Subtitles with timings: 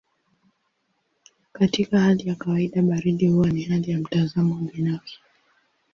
[1.53, 5.19] Katika hali ya kawaida baridi huwa ni hali ya mtazamo binafsi.